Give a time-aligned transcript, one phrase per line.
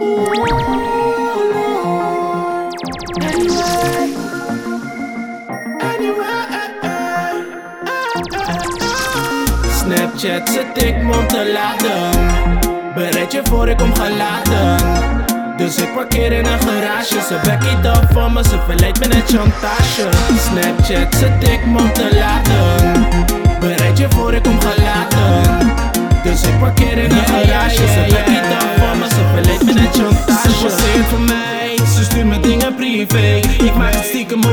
[0.00, 0.16] Snapchat
[10.48, 12.10] zet ik om te laden.
[12.94, 14.76] Bereid je voor ik kom geladen.
[15.56, 17.20] Dus ik parkeer in een garage.
[17.20, 20.08] Ze backiet up voor me, ze verleidt me net chantage.
[20.38, 23.06] Snapchat zet ik om te laden.
[23.60, 25.78] Bereid je voor ik kom geladen.
[26.22, 27.74] Dus ik parkeer in een garage.
[27.74, 29.59] Ze backiet up voor me, ze verleidt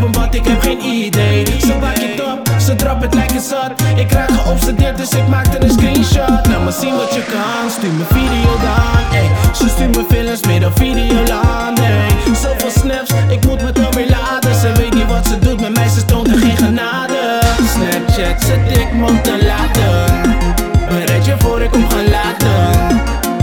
[0.00, 1.44] want ik heb geen idee.
[1.60, 3.72] Ze bak het op, ze drop het lijkt zat.
[3.96, 6.46] Ik raak geobsedeerd dus ik maakte een screenshot.
[6.46, 9.30] Laat me zien wat je kan, stuur me video dan ey.
[9.54, 12.34] Ze stuurt me films meer dan Videoland ey.
[12.42, 14.54] Zoveel snaps, ik moet me dan weer laden.
[14.54, 17.38] Ze weet niet wat ze doet, met mij ze toont er geen genade.
[17.74, 20.36] Snapchat zet ik me om te laten
[20.88, 22.70] Bereid je voor ik kom gelaten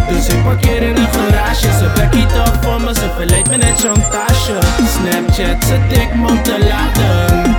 [0.09, 1.67] Dus ik parkeer in een garage.
[1.79, 4.64] Ze backiet up voor me, ze verleidt me net chantage
[5.05, 7.55] Snapchat zet ik me om te laten.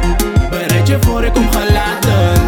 [0.50, 2.40] Bereid je voor ik kom gelaten.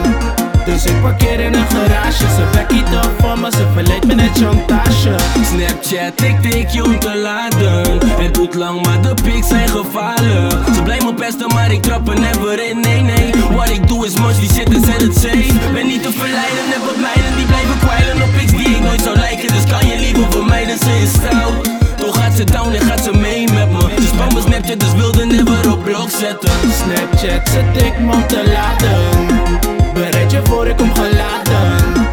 [0.64, 2.24] Dus ik parkeer in een garage.
[2.36, 5.14] Ze backiet up voor me, ze verleidt me net chantage.
[5.44, 7.98] Snapchat, ik tik je om te laden.
[8.22, 12.08] Het doet lang, maar de pics zijn gevaarlijk Ze blijven me pesten, maar ik trap
[12.08, 13.33] er never in, nee nee.
[13.50, 15.72] Wat ik doe is much, die shit en zet het safe.
[15.72, 19.16] Ben niet te verleiden, net meiden die blijven kwijlen Op pics die ik nooit zou
[19.16, 21.77] lijken, dus kan je liever vermijden, ze is stout.
[21.98, 23.12] Toch gaat ze down en gaat ze
[26.27, 29.27] op Snapchat zet ik me te laden.
[29.94, 32.06] Bereid je voor ik kom geladen.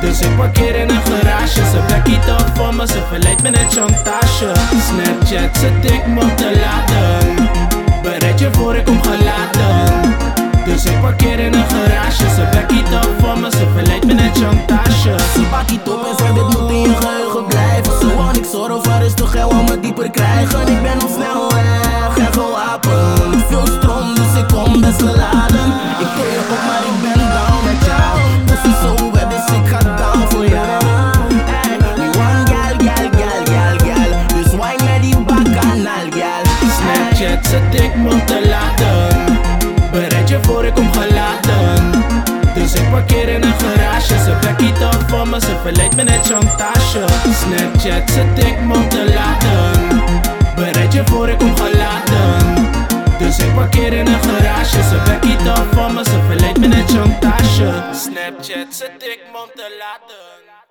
[0.00, 3.72] Dus ik parkeer in een garage Ze backiet up voor me, ze verleidt me net
[3.72, 4.52] chantage.
[4.88, 7.48] Snapchat zet ik me te laden.
[8.02, 9.91] Bereid je voor ik kom geladen
[36.92, 39.38] Snapchat zet ik om te laden
[39.90, 41.90] Bereid je voor ik kom geladen
[42.54, 44.18] Dus ik parkeer in een garage.
[44.18, 47.04] Ze backiet up voor me, ze verleidt me net chantage.
[47.32, 50.02] Snapchat zet ik om te laden
[50.54, 52.70] Bereid je voor ik kom geladen
[53.18, 54.82] Dus ik parkeer in een garage.
[54.82, 57.72] Ze backiet up voor me, ze verleidt me net chantage.
[57.92, 60.61] Snapchat zet ik om te laden